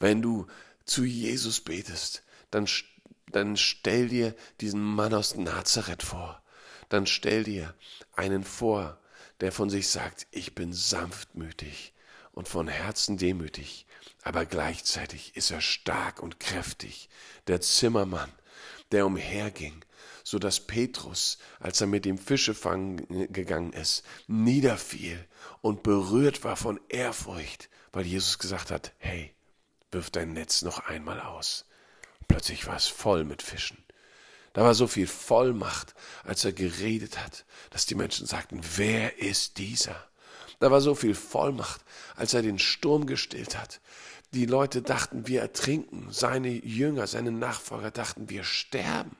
Wenn 0.00 0.22
du 0.22 0.46
zu 0.84 1.04
Jesus 1.04 1.60
betest, 1.60 2.22
dann, 2.50 2.68
dann 3.30 3.56
stell 3.56 4.08
dir 4.08 4.34
diesen 4.60 4.82
Mann 4.82 5.14
aus 5.14 5.36
Nazareth 5.36 6.02
vor 6.02 6.43
dann 6.88 7.06
stell 7.06 7.44
dir 7.44 7.74
einen 8.14 8.44
vor, 8.44 8.98
der 9.40 9.52
von 9.52 9.70
sich 9.70 9.88
sagt, 9.88 10.26
ich 10.30 10.54
bin 10.54 10.72
sanftmütig 10.72 11.92
und 12.32 12.48
von 12.48 12.68
Herzen 12.68 13.16
demütig, 13.16 13.86
aber 14.22 14.46
gleichzeitig 14.46 15.36
ist 15.36 15.50
er 15.50 15.60
stark 15.60 16.22
und 16.22 16.40
kräftig, 16.40 17.08
der 17.46 17.60
Zimmermann, 17.60 18.32
der 18.92 19.06
umherging, 19.06 19.84
so 20.22 20.38
dass 20.38 20.60
Petrus, 20.60 21.38
als 21.60 21.80
er 21.80 21.86
mit 21.86 22.04
dem 22.04 22.18
Fischefangen 22.18 23.32
gegangen 23.32 23.72
ist, 23.72 24.04
niederfiel 24.26 25.26
und 25.60 25.82
berührt 25.82 26.44
war 26.44 26.56
von 26.56 26.80
Ehrfurcht, 26.88 27.68
weil 27.92 28.06
Jesus 28.06 28.38
gesagt 28.38 28.70
hat, 28.70 28.92
hey, 28.98 29.34
wirf 29.90 30.10
dein 30.10 30.32
Netz 30.32 30.62
noch 30.62 30.86
einmal 30.86 31.20
aus. 31.20 31.66
Plötzlich 32.26 32.66
war 32.66 32.76
es 32.76 32.88
voll 32.88 33.24
mit 33.24 33.42
Fischen. 33.42 33.83
Da 34.54 34.62
war 34.62 34.74
so 34.74 34.86
viel 34.86 35.08
Vollmacht, 35.08 35.94
als 36.22 36.44
er 36.44 36.52
geredet 36.52 37.18
hat, 37.18 37.44
dass 37.70 37.86
die 37.86 37.96
Menschen 37.96 38.26
sagten, 38.26 38.60
wer 38.76 39.18
ist 39.18 39.58
dieser? 39.58 40.08
Da 40.60 40.70
war 40.70 40.80
so 40.80 40.94
viel 40.94 41.16
Vollmacht, 41.16 41.84
als 42.14 42.34
er 42.34 42.42
den 42.42 42.60
Sturm 42.60 43.06
gestillt 43.06 43.58
hat. 43.58 43.80
Die 44.32 44.46
Leute 44.46 44.80
dachten, 44.80 45.26
wir 45.26 45.40
ertrinken. 45.40 46.06
Seine 46.12 46.50
Jünger, 46.50 47.08
seine 47.08 47.32
Nachfolger 47.32 47.90
dachten, 47.90 48.30
wir 48.30 48.44
sterben. 48.44 49.16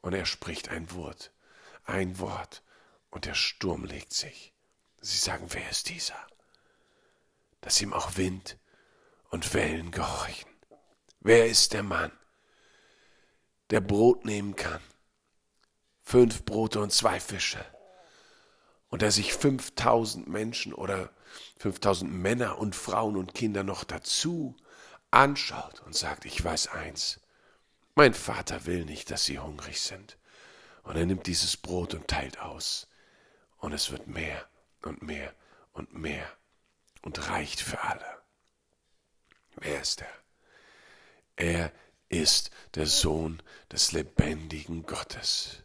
Und 0.00 0.14
er 0.14 0.24
spricht 0.24 0.70
ein 0.70 0.90
Wort, 0.92 1.30
ein 1.84 2.18
Wort, 2.18 2.62
und 3.10 3.26
der 3.26 3.34
Sturm 3.34 3.84
legt 3.84 4.14
sich. 4.14 4.54
Sie 5.00 5.18
sagen, 5.18 5.46
wer 5.50 5.68
ist 5.70 5.90
dieser? 5.90 6.16
Dass 7.60 7.80
ihm 7.82 7.92
auch 7.92 8.16
Wind 8.16 8.56
und 9.28 9.52
Wellen 9.52 9.90
gehorchen. 9.90 10.50
Wer 11.20 11.46
ist 11.46 11.74
der 11.74 11.82
Mann? 11.82 12.12
Der 13.70 13.80
Brot 13.80 14.24
nehmen 14.24 14.56
kann. 14.56 14.80
Fünf 16.02 16.44
Brote 16.44 16.80
und 16.80 16.92
zwei 16.92 17.18
Fische. 17.20 17.64
Und 18.88 19.02
der 19.02 19.10
sich 19.10 19.34
5000 19.34 20.28
Menschen 20.28 20.72
oder 20.72 21.10
5000 21.58 22.12
Männer 22.12 22.58
und 22.58 22.76
Frauen 22.76 23.16
und 23.16 23.34
Kinder 23.34 23.64
noch 23.64 23.84
dazu 23.84 24.56
anschaut 25.10 25.80
und 25.80 25.94
sagt, 25.94 26.24
ich 26.24 26.42
weiß 26.42 26.68
eins, 26.68 27.20
mein 27.94 28.14
Vater 28.14 28.66
will 28.66 28.84
nicht, 28.84 29.10
dass 29.10 29.24
sie 29.24 29.38
hungrig 29.38 29.80
sind. 29.80 30.18
Und 30.82 30.96
er 30.96 31.06
nimmt 31.06 31.26
dieses 31.26 31.56
Brot 31.56 31.94
und 31.94 32.06
teilt 32.08 32.38
aus. 32.40 32.86
Und 33.58 33.72
es 33.72 33.90
wird 33.90 34.06
mehr 34.06 34.46
und 34.82 35.02
mehr 35.02 35.34
und 35.72 35.94
mehr 35.94 36.30
und 37.02 37.28
reicht 37.28 37.60
für 37.60 37.82
alle. 37.82 38.22
Wer 39.56 39.80
ist 39.80 40.02
er? 40.02 40.08
Er 41.36 41.72
ist 42.08 42.50
der 42.74 42.86
Sohn 42.86 43.42
des 43.70 43.92
lebendigen 43.92 44.84
Gottes. 44.84 45.62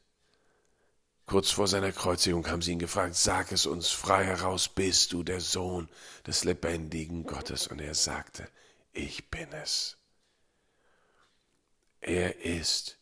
Kurz 1.25 1.51
vor 1.51 1.67
seiner 1.67 1.91
Kreuzigung 1.91 2.47
haben 2.49 2.61
sie 2.61 2.73
ihn 2.73 2.79
gefragt, 2.79 3.15
sag 3.15 3.51
es 3.51 3.65
uns 3.65 3.89
frei 3.89 4.25
heraus, 4.25 4.67
bist 4.67 5.13
du 5.13 5.23
der 5.23 5.39
Sohn 5.39 5.87
des 6.27 6.43
lebendigen 6.43 7.25
Gottes? 7.25 7.67
Und 7.67 7.79
er 7.79 7.95
sagte, 7.95 8.49
ich 8.91 9.29
bin 9.29 9.51
es. 9.53 9.97
Er 12.01 12.43
ist 12.43 12.97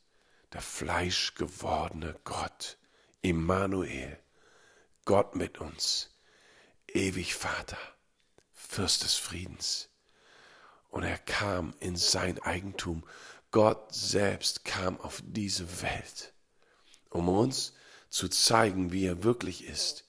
der 0.53 0.61
fleischgewordene 0.61 2.19
Gott, 2.23 2.77
Immanuel, 3.21 4.19
Gott 5.05 5.35
mit 5.35 5.59
uns, 5.59 6.09
ewig 6.87 7.33
Vater, 7.33 7.79
Fürst 8.53 9.03
des 9.03 9.15
Friedens. 9.15 9.88
Und 10.89 11.03
er 11.03 11.17
kam 11.17 11.73
in 11.79 11.95
sein 11.95 12.39
Eigentum 12.39 13.03
Gott 13.51 13.93
selbst 13.93 14.63
kam 14.63 14.99
auf 14.99 15.23
diese 15.25 15.81
Welt, 15.81 16.33
um 17.09 17.29
uns 17.29 17.73
zu 18.09 18.27
zeigen, 18.27 18.91
wie 18.91 19.05
er 19.05 19.23
wirklich 19.23 19.65
ist. 19.65 20.05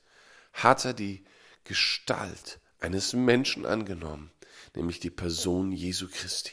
Hat 0.52 0.84
er 0.84 0.92
die 0.92 1.24
Gestalt 1.64 2.60
eines 2.80 3.12
Menschen 3.12 3.64
angenommen, 3.64 4.30
nämlich 4.74 5.00
die 5.00 5.10
Person 5.10 5.72
Jesu 5.72 6.08
Christi. 6.08 6.52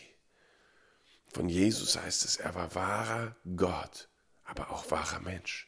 Von 1.34 1.50
Jesus 1.50 1.98
heißt 1.98 2.26
es, 2.26 2.38
er 2.38 2.56
war 2.56 2.74
wahrer 2.74 3.36
Gott, 3.56 4.08
aber 4.46 4.72
auch 4.72 4.90
wahrer 4.90 5.20
Mensch. 5.20 5.68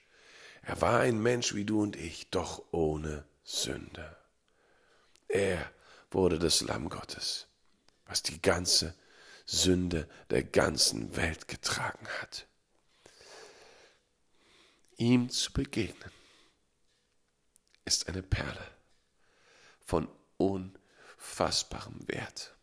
Er 0.61 0.81
war 0.81 1.01
ein 1.01 1.19
Mensch 1.21 1.53
wie 1.53 1.65
du 1.65 1.81
und 1.81 1.95
ich, 1.95 2.29
doch 2.29 2.63
ohne 2.71 3.25
Sünde. 3.43 4.15
Er 5.27 5.71
wurde 6.11 6.39
das 6.39 6.61
Lamm 6.61 6.89
Gottes, 6.89 7.47
was 8.09 8.23
die 8.23 8.41
ganze 8.41 8.95
Sünde 9.45 10.09
der 10.31 10.43
ganzen 10.43 11.15
Welt 11.15 11.47
getragen 11.47 12.07
hat. 12.19 12.47
Ihm 14.97 15.29
zu 15.29 15.53
begegnen 15.53 16.11
ist 17.85 18.09
eine 18.09 18.23
Perle 18.23 18.67
von 19.85 20.09
unfassbarem 20.37 22.07
Wert. 22.07 22.55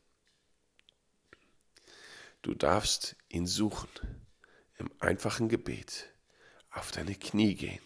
Du 2.43 2.55
darfst 2.55 3.17
ihn 3.29 3.47
suchen, 3.47 3.89
im 4.79 4.91
einfachen 5.01 5.49
Gebet, 5.49 6.09
auf 6.71 6.91
deine 6.91 7.15
Knie 7.15 7.55
gehen, 7.55 7.83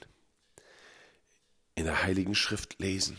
in 1.75 1.85
der 1.85 2.03
Heiligen 2.03 2.35
Schrift 2.35 2.81
lesen. 2.81 3.19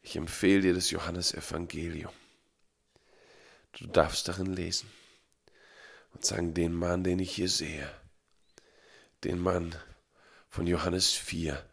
Ich 0.00 0.16
empfehle 0.16 0.60
dir 0.62 0.74
das 0.74 0.90
Johannesevangelium. 0.90 2.12
Du 3.80 3.86
darfst 3.86 4.26
darin 4.26 4.52
lesen 4.52 4.90
und 6.12 6.24
sagen, 6.24 6.52
den 6.52 6.72
Mann, 6.72 7.04
den 7.04 7.20
ich 7.20 7.34
hier 7.34 7.48
sehe, 7.48 7.88
den 9.22 9.38
Mann 9.38 9.74
von 10.48 10.66
Johannes 10.66 11.12
4, 11.12 11.64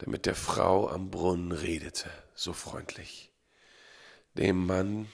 der 0.00 0.08
mit 0.08 0.26
der 0.26 0.34
Frau 0.34 0.88
am 0.88 1.10
Brunnen 1.10 1.52
redete, 1.52 2.10
so 2.34 2.52
freundlich. 2.52 3.30
Dem 4.34 4.66
Mann, 4.66 5.08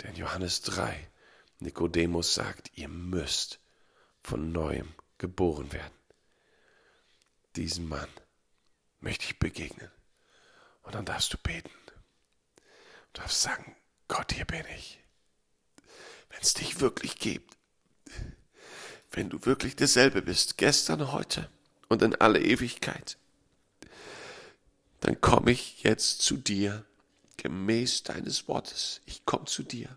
der 0.00 0.10
in 0.10 0.16
Johannes 0.16 0.62
3 0.62 1.10
Nikodemus 1.58 2.34
sagt, 2.34 2.70
ihr 2.76 2.88
müsst 2.88 3.60
von 4.22 4.52
neuem 4.52 4.94
geboren 5.18 5.72
werden. 5.72 5.94
Diesem 7.56 7.88
Mann 7.88 8.08
möchte 9.00 9.26
ich 9.26 9.38
begegnen. 9.38 9.90
Und 10.82 10.94
dann 10.94 11.04
darfst 11.04 11.32
du 11.34 11.38
beten. 11.38 11.70
Du 13.12 13.20
darfst 13.20 13.42
sagen, 13.42 13.76
Gott, 14.08 14.32
hier 14.32 14.46
bin 14.46 14.64
ich. 14.76 14.99
Wenn 16.30 16.40
es 16.40 16.54
dich 16.54 16.80
wirklich 16.80 17.18
gibt, 17.18 17.56
wenn 19.12 19.28
du 19.28 19.44
wirklich 19.44 19.76
derselbe 19.76 20.22
bist, 20.22 20.56
gestern, 20.56 21.12
heute 21.12 21.50
und 21.88 22.02
in 22.02 22.14
alle 22.14 22.40
Ewigkeit, 22.40 23.18
dann 25.00 25.20
komme 25.20 25.50
ich 25.50 25.82
jetzt 25.82 26.22
zu 26.22 26.36
dir 26.36 26.84
gemäß 27.36 28.02
deines 28.02 28.48
Wortes. 28.48 29.00
Ich 29.06 29.24
komme 29.24 29.46
zu 29.46 29.62
dir, 29.62 29.88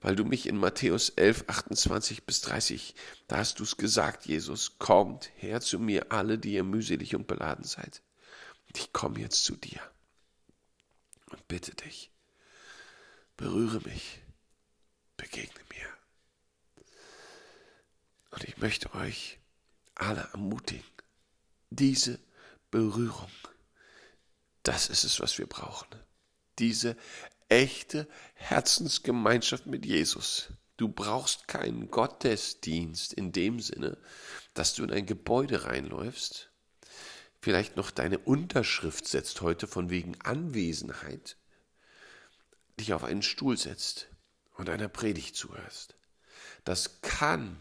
weil 0.00 0.14
du 0.14 0.24
mich 0.24 0.46
in 0.46 0.56
Matthäus 0.56 1.10
11, 1.10 1.44
28 1.48 2.24
bis 2.24 2.40
30, 2.42 2.94
da 3.26 3.38
hast 3.38 3.58
du 3.58 3.64
es 3.64 3.76
gesagt, 3.76 4.26
Jesus, 4.26 4.78
kommt 4.78 5.30
her 5.36 5.60
zu 5.60 5.78
mir, 5.78 6.12
alle, 6.12 6.38
die 6.38 6.54
ihr 6.54 6.64
mühselig 6.64 7.14
und 7.14 7.26
beladen 7.26 7.64
seid. 7.64 8.02
Ich 8.74 8.92
komme 8.92 9.20
jetzt 9.20 9.44
zu 9.44 9.56
dir 9.56 9.80
und 11.30 11.48
bitte 11.48 11.74
dich, 11.74 12.10
berühre 13.36 13.80
mich, 13.80 14.20
begegne 15.16 15.60
mir. 15.70 16.86
Und 18.30 18.45
möchte 18.56 18.94
euch 18.94 19.38
alle 19.94 20.28
ermutigen, 20.32 20.84
diese 21.70 22.18
Berührung, 22.70 23.30
das 24.62 24.88
ist 24.88 25.04
es, 25.04 25.20
was 25.20 25.38
wir 25.38 25.46
brauchen. 25.46 25.88
Diese 26.58 26.96
echte 27.48 28.08
Herzensgemeinschaft 28.34 29.66
mit 29.66 29.86
Jesus. 29.86 30.48
Du 30.76 30.88
brauchst 30.88 31.48
keinen 31.48 31.90
Gottesdienst 31.90 33.12
in 33.12 33.32
dem 33.32 33.60
Sinne, 33.60 33.96
dass 34.54 34.74
du 34.74 34.84
in 34.84 34.90
ein 34.90 35.06
Gebäude 35.06 35.64
reinläufst, 35.64 36.50
vielleicht 37.40 37.76
noch 37.76 37.90
deine 37.90 38.18
Unterschrift 38.18 39.06
setzt 39.06 39.40
heute 39.40 39.66
von 39.66 39.88
wegen 39.88 40.20
Anwesenheit, 40.20 41.36
dich 42.78 42.92
auf 42.92 43.04
einen 43.04 43.22
Stuhl 43.22 43.56
setzt 43.56 44.08
und 44.54 44.68
einer 44.68 44.88
Predigt 44.88 45.36
zuhörst. 45.36 45.94
Das 46.64 47.00
kann 47.00 47.58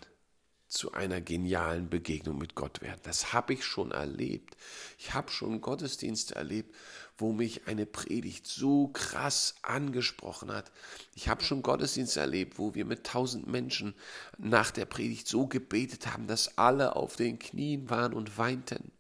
zu 0.76 0.92
einer 0.92 1.22
genialen 1.22 1.90
Begegnung 1.90 2.38
mit 2.38 2.54
Gott 2.54 2.82
werden. 2.82 3.00
Das 3.04 3.34
habe 3.34 3.54
ich 3.54 3.64
schon 3.64 3.92
erlebt. 3.92 4.58
Ich 4.98 5.14
habe 5.14 5.32
schon 5.32 5.62
Gottesdienste 5.62 6.36
erlebt, 6.36 6.76
wo 7.18 7.32
mich 7.32 7.68
eine 7.68 7.86
Predigt 7.86 8.46
so 8.46 8.90
krass 8.90 9.56
angesprochen 9.62 10.52
hat. 10.52 10.72
Ich 11.16 11.30
habe 11.30 11.44
schon 11.44 11.62
Gottesdienste 11.62 12.20
erlebt, 12.20 12.60
wo 12.60 12.76
wir 12.76 12.86
mit 12.86 13.06
tausend 13.06 13.48
Menschen 13.48 13.96
nach 14.38 14.72
der 14.72 14.86
Predigt 14.86 15.28
so 15.28 15.48
gebetet 15.48 16.08
haben, 16.08 16.28
dass 16.28 16.58
alle 16.58 16.96
auf 16.96 17.16
den 17.16 17.40
Knien 17.40 17.90
waren 17.90 18.14
und 18.14 18.38
weinten. 18.38 18.92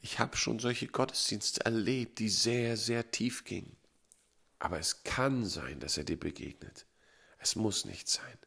Ich 0.00 0.20
habe 0.20 0.36
schon 0.36 0.60
solche 0.60 0.86
Gottesdienste 0.86 1.64
erlebt, 1.64 2.20
die 2.20 2.28
sehr, 2.28 2.76
sehr 2.76 3.10
tief 3.10 3.44
gingen. 3.44 3.76
Aber 4.60 4.78
es 4.78 5.02
kann 5.02 5.44
sein, 5.44 5.80
dass 5.80 5.98
er 5.98 6.04
dir 6.04 6.18
begegnet. 6.18 6.86
Es 7.38 7.56
muss 7.56 7.84
nicht 7.84 8.08
sein. 8.08 8.38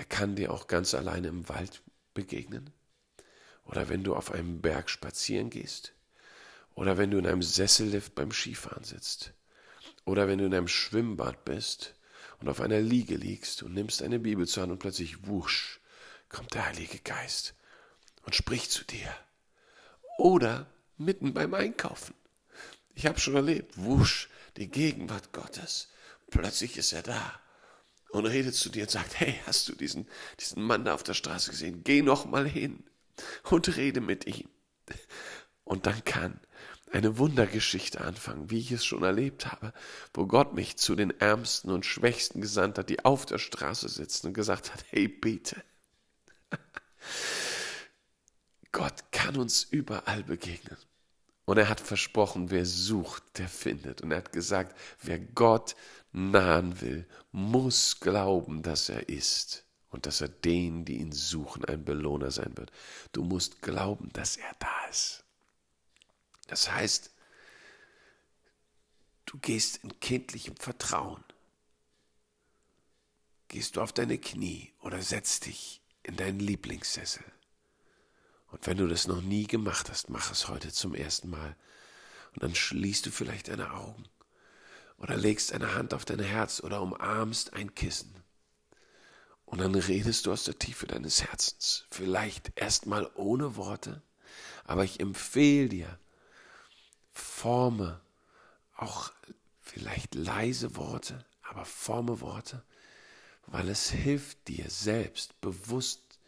Er 0.00 0.06
kann 0.06 0.34
dir 0.34 0.50
auch 0.50 0.66
ganz 0.66 0.94
alleine 0.94 1.28
im 1.28 1.46
Wald 1.50 1.82
begegnen. 2.14 2.70
Oder 3.66 3.90
wenn 3.90 4.02
du 4.02 4.16
auf 4.16 4.32
einem 4.32 4.62
Berg 4.62 4.88
spazieren 4.88 5.50
gehst. 5.50 5.92
Oder 6.74 6.96
wenn 6.96 7.10
du 7.10 7.18
in 7.18 7.26
einem 7.26 7.42
Sessellift 7.42 8.14
beim 8.14 8.32
Skifahren 8.32 8.82
sitzt. 8.82 9.34
Oder 10.06 10.26
wenn 10.26 10.38
du 10.38 10.46
in 10.46 10.54
einem 10.54 10.68
Schwimmbad 10.68 11.44
bist 11.44 11.96
und 12.38 12.48
auf 12.48 12.62
einer 12.62 12.80
Liege 12.80 13.16
liegst 13.16 13.62
und 13.62 13.74
nimmst 13.74 14.00
eine 14.00 14.18
Bibel 14.18 14.48
zur 14.48 14.62
Hand 14.62 14.72
und 14.72 14.78
plötzlich 14.78 15.26
wusch, 15.26 15.80
kommt 16.30 16.54
der 16.54 16.64
Heilige 16.64 17.00
Geist 17.00 17.52
und 18.22 18.34
spricht 18.34 18.70
zu 18.70 18.84
dir. 18.84 19.14
Oder 20.16 20.66
mitten 20.96 21.34
beim 21.34 21.52
Einkaufen. 21.52 22.14
Ich 22.94 23.04
habe 23.04 23.20
schon 23.20 23.36
erlebt, 23.36 23.76
wusch, 23.76 24.30
die 24.56 24.70
Gegenwart 24.70 25.34
Gottes. 25.34 25.90
Plötzlich 26.30 26.78
ist 26.78 26.94
er 26.94 27.02
da 27.02 27.40
und 28.12 28.26
redet 28.26 28.54
zu 28.54 28.68
dir 28.68 28.82
und 28.82 28.90
sagt, 28.90 29.20
hey, 29.20 29.34
hast 29.46 29.68
du 29.68 29.74
diesen, 29.74 30.06
diesen 30.38 30.62
Mann 30.62 30.84
da 30.84 30.94
auf 30.94 31.02
der 31.02 31.14
Straße 31.14 31.50
gesehen? 31.50 31.82
Geh 31.84 32.02
noch 32.02 32.24
mal 32.24 32.46
hin 32.46 32.84
und 33.50 33.76
rede 33.76 34.00
mit 34.00 34.26
ihm. 34.26 34.48
Und 35.64 35.86
dann 35.86 36.04
kann 36.04 36.40
eine 36.92 37.18
Wundergeschichte 37.18 38.00
anfangen, 38.00 38.50
wie 38.50 38.58
ich 38.58 38.72
es 38.72 38.84
schon 38.84 39.04
erlebt 39.04 39.46
habe, 39.46 39.72
wo 40.12 40.26
Gott 40.26 40.54
mich 40.54 40.76
zu 40.76 40.96
den 40.96 41.10
Ärmsten 41.20 41.70
und 41.70 41.86
Schwächsten 41.86 42.40
gesandt 42.40 42.78
hat, 42.78 42.88
die 42.88 43.04
auf 43.04 43.26
der 43.26 43.38
Straße 43.38 43.88
sitzen 43.88 44.28
und 44.28 44.34
gesagt 44.34 44.72
hat, 44.72 44.84
hey, 44.90 45.06
bete. 45.06 45.62
Gott 48.72 49.12
kann 49.12 49.36
uns 49.36 49.62
überall 49.64 50.24
begegnen. 50.24 50.76
Und 51.44 51.58
er 51.58 51.68
hat 51.68 51.80
versprochen, 51.80 52.50
wer 52.50 52.64
sucht, 52.64 53.22
der 53.38 53.48
findet. 53.48 54.02
Und 54.02 54.12
er 54.12 54.18
hat 54.18 54.32
gesagt, 54.32 54.76
wer 55.02 55.18
Gott 55.18 55.74
nahen 56.12 56.80
will, 56.80 57.06
muss 57.32 58.00
glauben, 58.00 58.62
dass 58.62 58.88
er 58.88 59.08
ist 59.08 59.64
und 59.90 60.06
dass 60.06 60.20
er 60.20 60.28
denen, 60.28 60.84
die 60.84 60.98
ihn 60.98 61.12
suchen, 61.12 61.64
ein 61.64 61.84
Belohner 61.84 62.30
sein 62.30 62.56
wird. 62.56 62.72
Du 63.12 63.22
musst 63.22 63.62
glauben, 63.62 64.10
dass 64.12 64.36
er 64.36 64.52
da 64.58 64.86
ist. 64.88 65.24
Das 66.46 66.70
heißt, 66.70 67.12
du 69.26 69.38
gehst 69.38 69.84
in 69.84 69.98
kindlichem 70.00 70.56
Vertrauen. 70.56 71.24
Gehst 73.48 73.76
du 73.76 73.80
auf 73.80 73.92
deine 73.92 74.18
Knie 74.18 74.72
oder 74.80 75.02
setzt 75.02 75.46
dich 75.46 75.80
in 76.02 76.16
deinen 76.16 76.40
Lieblingssessel 76.40 77.24
und 78.50 78.66
wenn 78.66 78.76
du 78.76 78.86
das 78.86 79.06
noch 79.06 79.22
nie 79.22 79.46
gemacht 79.46 79.90
hast, 79.90 80.10
mach 80.10 80.30
es 80.30 80.48
heute 80.48 80.72
zum 80.72 80.94
ersten 80.94 81.30
Mal. 81.30 81.56
Und 82.34 82.42
dann 82.42 82.54
schließt 82.54 83.06
du 83.06 83.10
vielleicht 83.10 83.48
deine 83.48 83.72
Augen 83.72 84.04
oder 85.00 85.16
legst 85.16 85.52
eine 85.52 85.74
Hand 85.74 85.92
auf 85.94 86.04
dein 86.04 86.20
Herz 86.20 86.60
oder 86.62 86.80
umarmst 86.80 87.54
ein 87.54 87.74
Kissen. 87.74 88.14
Und 89.46 89.60
dann 89.60 89.74
redest 89.74 90.26
du 90.26 90.32
aus 90.32 90.44
der 90.44 90.58
Tiefe 90.58 90.86
deines 90.86 91.22
Herzens. 91.24 91.86
Vielleicht 91.90 92.52
erstmal 92.54 93.10
ohne 93.14 93.56
Worte, 93.56 94.02
aber 94.62 94.84
ich 94.84 95.00
empfehle 95.00 95.68
dir, 95.68 95.98
forme 97.10 98.00
auch 98.76 99.10
vielleicht 99.60 100.14
leise 100.14 100.76
Worte, 100.76 101.24
aber 101.42 101.64
forme 101.64 102.20
Worte, 102.20 102.62
weil 103.46 103.68
es 103.68 103.90
hilft 103.90 104.46
dir 104.46 104.70
selbst 104.70 105.40
bewusst 105.40 106.20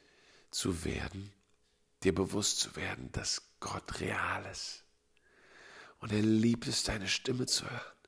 zu 0.50 0.84
werden, 0.84 1.32
dir 2.02 2.14
bewusst 2.14 2.58
zu 2.58 2.74
werden, 2.74 3.12
dass 3.12 3.42
Gott 3.60 4.00
real 4.00 4.44
ist. 4.50 4.82
Und 6.00 6.12
er 6.12 6.22
liebt 6.22 6.66
es, 6.66 6.82
deine 6.82 7.06
Stimme 7.06 7.46
zu 7.46 7.70
hören. 7.70 8.01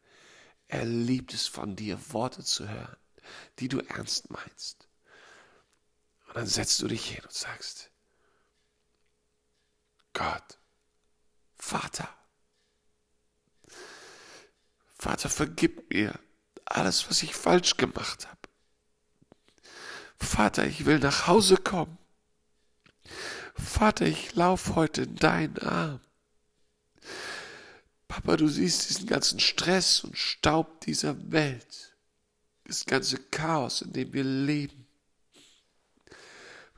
Er 0.68 0.84
liebt 0.84 1.34
es, 1.34 1.46
von 1.46 1.76
dir 1.76 1.98
Worte 2.12 2.42
zu 2.44 2.68
hören, 2.68 2.96
die 3.58 3.68
du 3.68 3.80
ernst 3.80 4.30
meinst. 4.30 4.88
Und 6.26 6.36
dann 6.36 6.46
setzt 6.46 6.80
du 6.82 6.88
dich 6.88 7.06
hin 7.06 7.22
und 7.22 7.32
sagst, 7.32 7.90
Gott, 10.12 10.58
Vater, 11.56 12.08
Vater, 14.96 15.28
vergib 15.28 15.92
mir 15.92 16.18
alles, 16.64 17.08
was 17.10 17.22
ich 17.22 17.34
falsch 17.34 17.76
gemacht 17.76 18.26
habe. 18.26 18.38
Vater, 20.16 20.66
ich 20.66 20.86
will 20.86 20.98
nach 20.98 21.26
Hause 21.26 21.56
kommen. 21.56 21.98
Vater, 23.54 24.06
ich 24.06 24.34
lauf 24.34 24.74
heute 24.74 25.02
in 25.02 25.16
deinen 25.16 25.58
Arm. 25.58 26.00
Papa, 28.24 28.38
du 28.38 28.48
siehst 28.48 28.88
diesen 28.88 29.06
ganzen 29.06 29.38
Stress 29.38 30.02
und 30.02 30.16
Staub 30.16 30.80
dieser 30.80 31.30
Welt, 31.30 31.94
das 32.64 32.86
ganze 32.86 33.18
Chaos, 33.18 33.82
in 33.82 33.92
dem 33.92 34.14
wir 34.14 34.24
leben. 34.24 34.86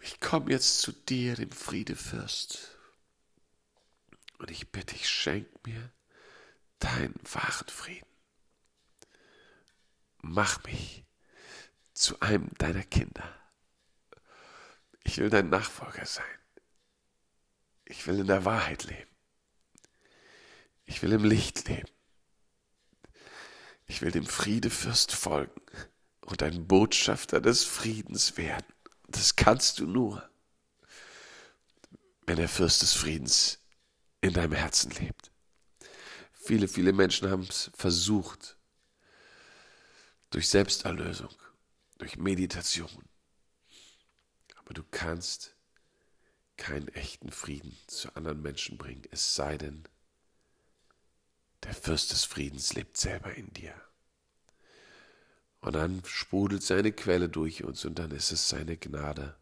Ich 0.01 0.19
komme 0.19 0.51
jetzt 0.51 0.81
zu 0.81 0.91
dir, 0.91 1.37
dem 1.37 1.53
Friedefürst, 1.53 2.77
Und 4.39 4.51
ich 4.51 4.73
bitte 4.73 4.95
dich, 4.95 5.09
schenk 5.09 5.47
mir 5.65 5.93
deinen 6.81 7.15
wahren 7.23 7.69
Frieden. 7.69 8.09
Mach 10.19 10.65
mich 10.65 11.05
zu 11.95 12.19
einem 12.21 12.51
deiner 12.59 12.83
Kinder. 12.83 13.33
Ich 15.05 15.19
will 15.19 15.31
dein 15.31 15.49
Nachfolger 15.49 16.07
sein. 16.07 16.25
Ich 17.85 18.05
will 18.09 18.19
in 18.19 18.27
der 18.27 18.45
Wahrheit 18.45 18.83
leben. 18.83 19.16
Ich 20.87 21.03
will 21.03 21.13
im 21.13 21.25
Licht 21.25 21.69
leben. 21.69 21.91
Ich 23.87 24.03
will 24.03 24.11
dem 24.11 24.27
Friedefürst 24.27 25.13
folgen 25.13 25.61
und 26.23 26.43
ein 26.43 26.67
Botschafter 26.67 27.41
des 27.41 27.65
Friedens 27.65 28.37
werden. 28.37 28.67
Das 29.09 29.37
kannst 29.37 29.79
du 29.79 29.87
nur, 29.87 30.29
wenn 32.27 32.37
der 32.37 32.49
Fürst 32.49 32.83
des 32.83 32.93
Friedens 32.95 33.61
in 34.21 34.33
deinem 34.33 34.53
Herzen 34.53 34.91
lebt. 34.93 35.31
Viele, 36.33 36.69
viele 36.69 36.93
Menschen 36.93 37.31
haben 37.31 37.43
es 37.43 37.71
versucht, 37.75 38.57
durch 40.31 40.49
Selbsterlösung, 40.49 41.35
durch 41.99 42.17
Meditation. 42.17 43.05
Aber 44.57 44.75
du 44.75 44.83
kannst 44.91 45.57
keinen 46.57 46.89
echten 46.89 47.31
Frieden 47.31 47.77
zu 47.87 48.15
anderen 48.17 48.43
Menschen 48.43 48.79
bringen, 48.79 49.05
es 49.11 49.35
sei 49.35 49.59
denn, 49.59 49.87
der 51.63 51.75
Fürst 51.75 52.13
des 52.13 52.25
Friedens 52.25 52.75
lebt 52.75 52.97
selber 52.97 53.35
in 53.35 53.53
dir. 53.53 53.75
Und 55.61 55.75
dann 55.75 56.03
sprudelt 56.05 56.63
seine 56.63 56.93
Quelle 56.93 57.29
durch 57.29 57.65
uns 57.65 57.85
und 57.85 57.99
dann 57.99 58.11
ist 58.13 58.31
es 58.31 58.49
seine 58.49 58.77
Gnade. 58.77 59.37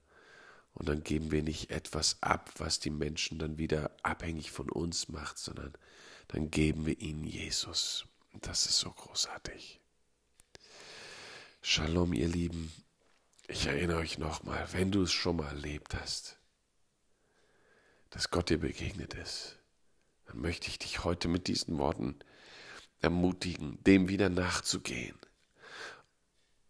Und 0.72 0.88
dann 0.88 1.04
geben 1.04 1.30
wir 1.30 1.42
nicht 1.42 1.70
etwas 1.70 2.16
ab, 2.20 2.50
was 2.58 2.80
die 2.80 2.90
Menschen 2.90 3.38
dann 3.38 3.58
wieder 3.58 3.90
abhängig 4.02 4.50
von 4.50 4.70
uns 4.70 5.08
macht, 5.08 5.38
sondern 5.38 5.72
dann 6.28 6.50
geben 6.50 6.86
wir 6.86 6.98
ihnen 7.00 7.24
Jesus. 7.24 8.06
Und 8.32 8.46
das 8.46 8.66
ist 8.66 8.78
so 8.78 8.90
großartig. 8.90 9.80
Shalom, 11.62 12.12
ihr 12.12 12.28
Lieben. 12.28 12.72
Ich 13.46 13.66
erinnere 13.66 13.98
euch 13.98 14.18
nochmal, 14.18 14.66
wenn 14.72 14.90
du 14.90 15.02
es 15.02 15.12
schon 15.12 15.36
mal 15.36 15.48
erlebt 15.48 15.94
hast, 15.94 16.38
dass 18.10 18.30
Gott 18.30 18.50
dir 18.50 18.58
begegnet 18.58 19.14
ist, 19.14 19.58
dann 20.26 20.40
möchte 20.40 20.68
ich 20.68 20.78
dich 20.78 21.04
heute 21.04 21.28
mit 21.28 21.48
diesen 21.48 21.78
Worten 21.78 22.18
ermutigen, 23.00 23.82
dem 23.84 24.08
wieder 24.08 24.28
nachzugehen 24.28 25.18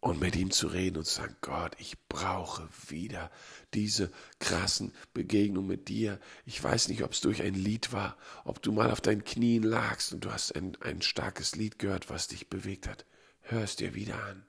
und 0.05 0.21
mit 0.21 0.37
ihm 0.37 0.51
zu 0.51 0.67
reden 0.67 0.99
und 0.99 1.07
zu 1.07 1.15
sagen, 1.15 1.35
Gott, 1.41 1.75
ich 1.79 1.97
brauche 2.09 2.69
wieder 2.89 3.31
diese 3.73 4.13
krassen 4.39 4.93
Begegnungen 5.15 5.67
mit 5.67 5.89
dir. 5.89 6.21
Ich 6.45 6.63
weiß 6.63 6.89
nicht, 6.89 7.03
ob 7.05 7.13
es 7.13 7.23
durch 7.23 7.41
ein 7.41 7.55
Lied 7.55 7.91
war, 7.91 8.19
ob 8.45 8.61
du 8.61 8.71
mal 8.71 8.91
auf 8.91 9.01
deinen 9.01 9.25
Knien 9.25 9.63
lagst 9.63 10.13
und 10.13 10.27
du 10.27 10.31
hast 10.31 10.55
ein, 10.57 10.77
ein 10.83 11.01
starkes 11.01 11.57
Lied 11.57 11.79
gehört, 11.79 12.11
was 12.11 12.29
dich 12.29 12.51
bewegt 12.51 12.87
hat. 12.87 13.07
Hör 13.41 13.63
es 13.63 13.77
dir 13.77 13.95
wieder 13.95 14.23
an. 14.25 14.45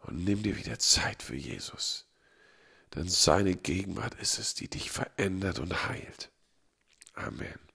Und 0.00 0.24
nimm 0.24 0.42
dir 0.42 0.58
wieder 0.58 0.78
Zeit 0.78 1.22
für 1.22 1.36
Jesus. 1.36 2.06
Denn 2.94 3.08
seine 3.08 3.54
Gegenwart 3.54 4.14
ist 4.20 4.38
es, 4.38 4.54
die 4.54 4.68
dich 4.68 4.90
verändert 4.90 5.58
und 5.58 5.88
heilt. 5.88 6.30
Amen. 7.26 7.69